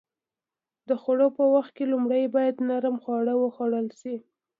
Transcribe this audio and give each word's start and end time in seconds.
د 0.87 0.89
خوړو 1.01 1.27
په 1.37 1.43
وخت 1.53 1.71
کې 1.77 1.85
لومړی 1.93 2.23
باید 2.35 2.55
نرم 2.69 2.95
خواړه 3.03 3.33
وخوړل 3.37 3.87
شي. 4.01 4.15